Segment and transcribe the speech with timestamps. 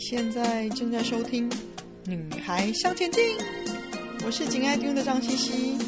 [0.00, 1.48] 现在正在收听
[2.06, 3.22] 《女孩向前进》，
[4.24, 5.78] 我是紧爱听的张茜茜，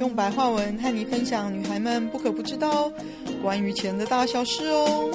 [0.00, 2.92] 用白话文和你分享女孩们不可不知道
[3.40, 5.08] 关于钱的大小事哦。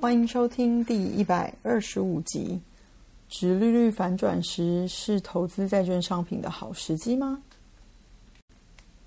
[0.00, 2.60] 欢迎收听第一百二十五集。
[3.28, 7.42] 殖利率反转时是投资债券商品的好时机吗？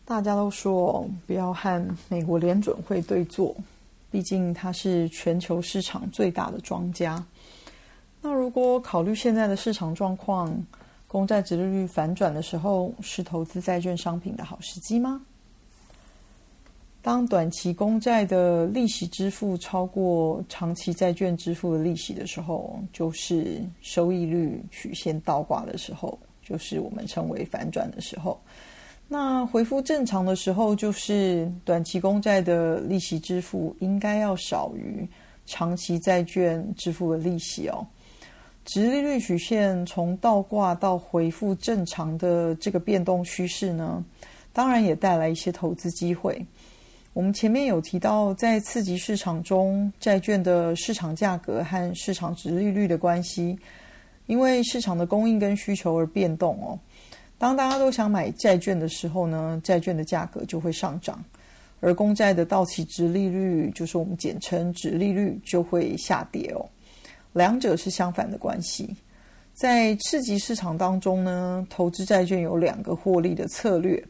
[0.04, 3.56] 大家都说不要和美国联准会对坐。
[4.14, 7.26] 毕竟它是全球市场最大的庄家。
[8.22, 10.56] 那如果考虑现在的市场状况，
[11.08, 15.20] 公债殖利率反转的时候，是投资债券商品的好时机吗？
[17.02, 28.40] 当短期公债的利息支付超过长期债券支付的利息的时候，就是收益率曲线倒挂的时候，就是我们称为反转的时候。
[29.08, 35.08] 那恢复正常的时候，就是短期公债的利息支付应该要少于
[35.46, 37.86] 长期债券支付的利息哦。
[38.66, 44.04] 殖利率曲线从倒挂到恢复正常的这个变动趋势呢，
[44.54, 46.44] 当然也带来一些投资机会。
[47.12, 53.56] 我们前面有提到，在次级市场中，债券的市场价格和市场殖利率的关系，
[54.26, 56.80] 因为市场的供应跟需求而变动哦。
[57.44, 61.22] 当大家都想买债券的时候呢，债券的价格就会上涨，
[61.82, 66.66] 而公债的到期值利率，就是我们简称值利率，就会下跌哦。
[67.34, 68.96] 两者是相反的关系。
[69.54, 74.02] 在次级市场当中呢，投资债券有两个获利的策略，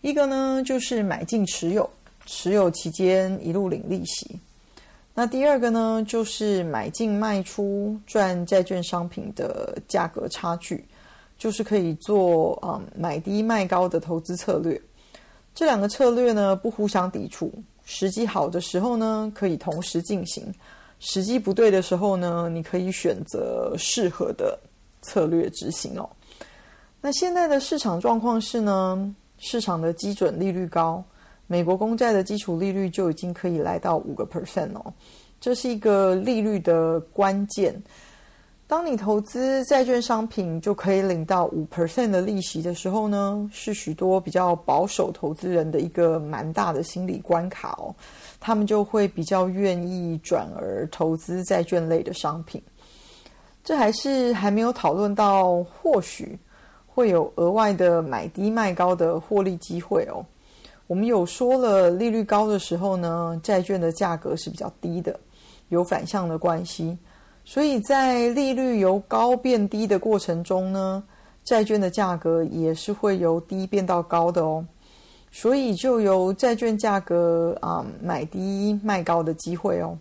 [0.00, 1.88] 一个呢就是买进持有，
[2.26, 4.36] 持有期间一路领利息；
[5.14, 10.84] 那第二个呢就是买进卖出，赚债券商品的价格差距。
[11.36, 14.80] 就是可以做嗯买低卖高的投资策略，
[15.54, 17.52] 这两个策略呢不互相抵触，
[17.84, 20.52] 时机好的时候呢可以同时进行，
[21.00, 24.58] 时机不对的时候呢你可以选择适合的
[25.02, 26.08] 策略执行哦。
[27.00, 31.04] 那现在的市场状况是呢，市场的基准利率高，
[31.46, 34.92] 美国公债的基础利率就已经可以来到五个 percent 哦，
[35.38, 37.74] 这是一个利率的关键。
[38.66, 47.94] 当你投资债券商品就可以领到五 percent 的利息的时候呢，是许多比较保守投资人的一个蛮大的心理关卡哦。
[48.40, 52.60] 他们就会比较愿意转而投资债券类的商品。
[53.62, 56.38] 这还是还没有讨论到，或许
[56.86, 60.24] 会有额外的买低卖高的获利机会哦。
[60.86, 65.18] 我们有说了，利率高的时候呢，债券的价格是比较低的，
[65.68, 66.96] 有反向的关系。
[67.44, 71.04] 所以在利率由高变低的过程中呢，
[71.44, 74.66] 债券的价格也是会由低变到高的哦。
[75.30, 79.98] 所以就有债券价格啊、买低卖高的机会哦。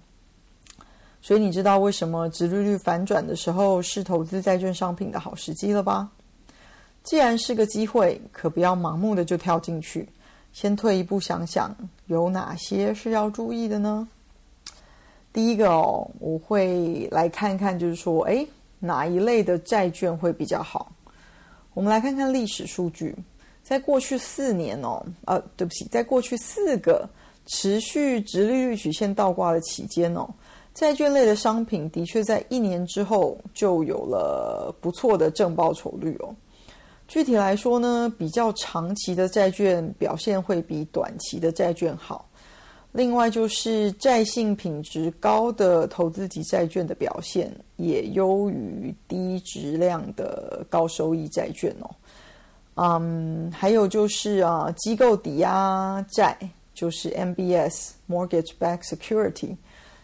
[1.22, 6.10] 所以你知道为什么殖利率反转的时候是投资债券商品的好时机了吧？
[7.02, 10.08] 既然是个机会，可不要盲目的就跳进去，
[10.54, 11.76] 先退一步想想
[12.08, 14.08] 有哪些是要注意的呢？
[15.34, 18.46] 第一个哦，我会来看看，就是说，哎，
[18.80, 20.92] 哪一类的债券会比较好？
[21.74, 23.16] 我们来看看历史数据，
[23.64, 27.10] 在过去四年哦，呃，对不起，在过去四个
[27.48, 30.30] 持续直利率曲线倒挂的期间哦，
[30.76, 36.36] 债券类的商品的确在一年之后就有了不错的正报酬率哦。
[37.08, 42.30] 具体来说呢，比较长期的债券表现会比短期的债券好。
[42.94, 51.90] 另外就是债性品质高的投资级债券的表现也优于低质量的高收益债券哦。
[52.76, 56.38] 嗯，还有就是啊，机构抵押债
[56.76, 59.58] 就是 MBS mortgage back Security）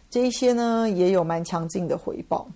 [0.10, 2.48] 这一些呢也有蛮强劲的回报。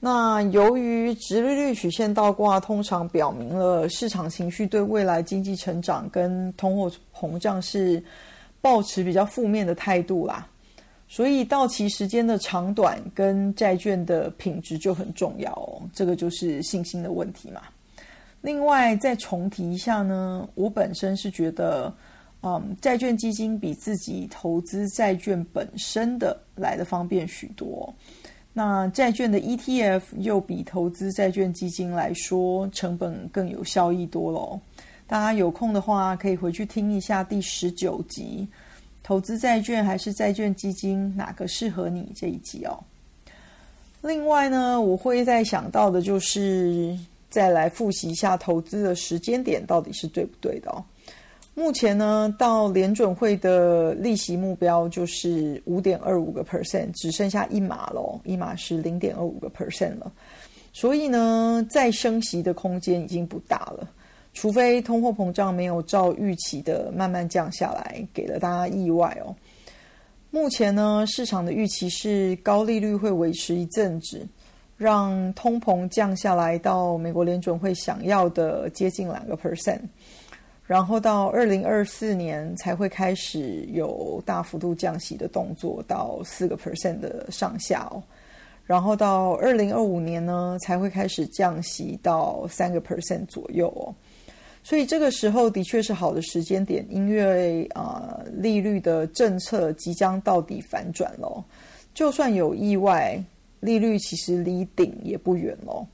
[0.00, 8.02] 那由于殖利率曲线倒挂，通常表明了市场情绪对未来经济成长跟通货膨胀是。
[8.64, 10.48] 抱持比较负面的态度啦，
[11.06, 17.60] 所以到期时间的长短跟债券的品质就很重要哦，这个就是信心的问题嘛。
[18.40, 21.94] 另外再重提一下呢，我本身是觉得，
[22.42, 27.94] 嗯，债券基金比自己投资债券本身的来得方便许多。
[28.54, 34.58] 那债券的 ETF 又比投资债券基金来说成本更有效益多喽。
[35.06, 38.48] 大家有空的话，可以回去听一下第十九集，
[39.02, 42.78] 投资债券还是债券基金，哪个适合你这一集哦。
[44.00, 46.98] 另外呢，我会再想到的就是
[47.30, 50.84] 再来复习一下投资的时间点到底是对不对的哦。
[51.54, 60.12] 目前呢，到联准会的利息目标就是五点二五个 percent，只剩下一码喽，一码是零点二五个 percent 了。
[60.72, 63.88] 所以呢，再升息的空间已经不大了，
[64.34, 69.34] 除非通货膨胀没有照预期的慢慢降下来，给了大家意外哦。
[70.30, 74.26] 目前呢，市场的预期是高利率会维持一阵子，
[74.76, 79.80] 让通膨降下来到美国联准会想要的接近两个 percent。
[80.66, 88.02] 然后到二零二四年才会开始有大幅度降息的动作，到四个 percent 的上下哦。
[88.64, 93.94] 然后到二零二五年呢，才会开始降息到三个 percent 左右哦。
[94.64, 101.44] 所以这个时候的确是好的时间点，因为啊、利率的政策即将到底反转喽。
[101.92, 103.22] 就算有意外，
[103.60, 105.86] 利率其实离顶也不远喽。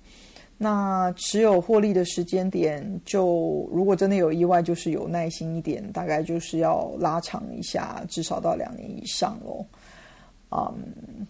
[0.56, 9.66] 那持有获利的时间点，就如果真的有意外，就是有耐心一点，大概就是要拉长一下，至少到两年以上哦。
[10.52, 11.26] 嗯，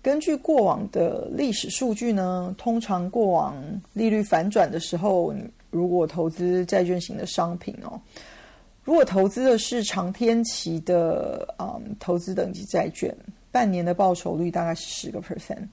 [0.00, 3.56] 根据过往的历史数据呢，通常过往
[3.92, 5.34] 利率反转的时候，
[5.70, 8.00] 如果投资债券型的商品哦，
[8.84, 13.14] 如果投资的是长天期的嗯投资等级债券，
[13.50, 15.66] 半年的报酬率大概是十个 percent，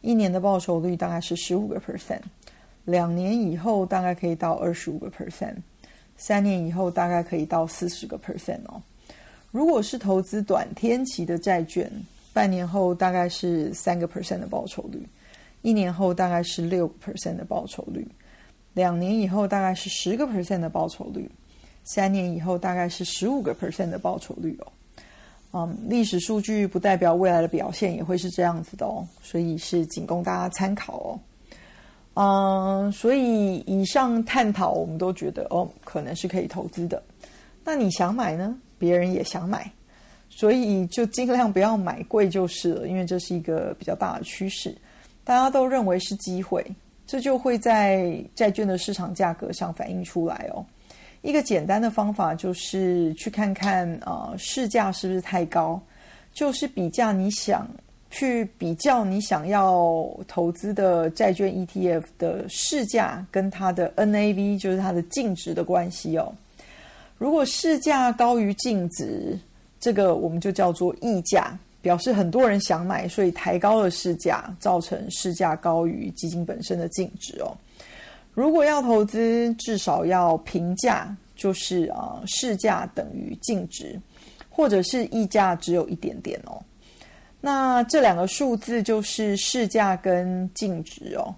[0.00, 2.20] 一年的报酬率大概是十五个 percent。
[2.84, 5.54] 两年以后大概可以到二十五个 percent，
[6.16, 8.82] 三年以后大概可以到四十个 percent 哦。
[9.52, 11.90] 如果是投资短天期的债券，
[12.32, 15.06] 半年后大概是三个 percent 的报酬率，
[15.62, 18.06] 一年后大概是六个 percent 的报酬率，
[18.72, 21.30] 两年以后大概是十个 percent 的报酬率，
[21.84, 24.72] 三年以后大概是十五个 percent 的报酬率哦。
[25.52, 31.18] 嗯，历史数据不代表未来的表现也会是这样子的哦，所以是仅供大家参考哦。
[32.14, 37.02] 嗯，所以以上探讨，我们都觉得哦，可能是可以投资的。
[37.64, 38.56] 那你想买呢？
[38.78, 39.70] 别人也想买，
[40.30, 44.74] 所以就尽量不要买贵就是了，因为这是一个比较大的趋势，
[45.22, 46.64] 大家都认为是机会，
[47.06, 50.64] 这就会在债券的市场价格上反映出来哦。
[51.20, 55.78] 一个简单的方法就是去看看啊，市价是不是太高，
[56.32, 57.68] 就是比价你想。
[58.12, 66.34] 去比较你想要投资的债券 ETF 的市价跟它的 NAV，就是它的净值的关系哦。
[67.18, 69.38] 如果市价高于净值，
[69.80, 77.56] 这个我们就叫做溢价，表示很多人想买，所以抬高了市价，造成市价高于基金本身的净值哦。
[78.34, 83.98] 如果要投资，至少要平价，就是啊市价等于净值，
[84.48, 86.62] 或者是溢价只有一点点哦。
[87.40, 91.34] 那这两个数字就是市价跟净值哦。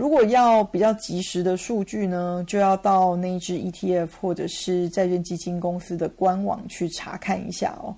[0.00, 7.94] 如果要比较及时的数据呢，就要到那支 ETF 或者是债券基金公司的官网去查看一下哦。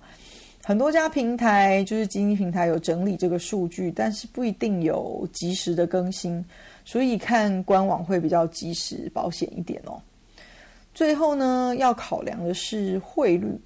[0.65, 6.45] 很多家平台就是基金平台有整理这个数据，但是不一定有及时的更新，
[6.85, 10.03] 所以看官网会比较及时、保险一点哦。
[10.93, 13.57] 最后呢，要考量的是汇率。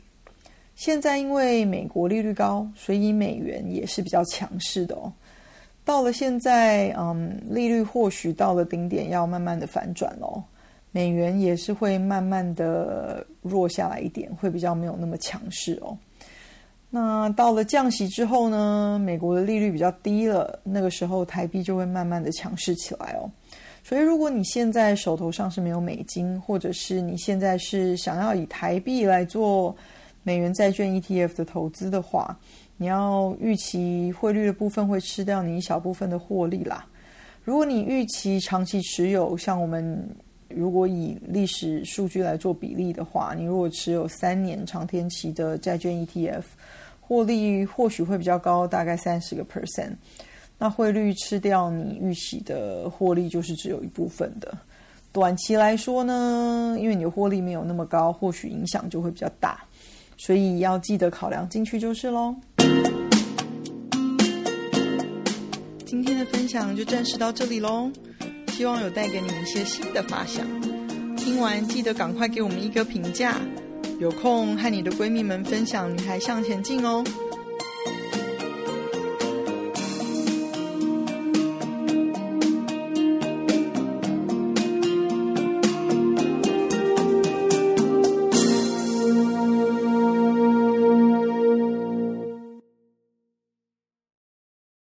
[0.75, 5.11] 现在因为美国利率高，所以美元也是比较强势的哦。
[5.87, 10.43] 到了现在，嗯，利率或许到了顶点，要慢慢的反转喽。
[10.91, 15.97] 美元也是会慢慢的弱下来一点，会比较没有那么强势哦。
[16.91, 23.31] 那到了降息之后呢，美国的利率比较低了，那个时候台币就会慢慢的强势起来哦。
[23.85, 29.75] 所以如果你现在手头上是没有美金，或者是你现在是想要以台币来做。
[30.23, 32.37] 美元债券 ETF 的投资的话，
[32.77, 36.85] 你要预期汇率的部分会吃掉你一小部分的获利啦。
[37.43, 40.09] 如果你预期长期持有，像我们
[40.49, 46.43] 如果以历史数据来做比例的话，你如果持有三年长天期的债券 ETF，
[47.01, 49.93] 获利或许会比较高，大概三十个 percent。
[50.59, 54.57] 那汇率吃掉你预期的获利，就是只有一部分的。
[55.13, 59.63] 短期来说呢，因为你的获利没有那么高，或许影响就会比较大。
[60.19, 62.35] 所以要记得考量进去就是喽。
[65.87, 67.89] 今天的分享就暂时到这里喽，
[68.49, 70.45] 希望有带给你一些新的发想。
[71.17, 73.37] 听完记得赶快给我们一个评价，
[74.01, 77.05] 有空和你的闺蜜们分享《女孩向前进》哦。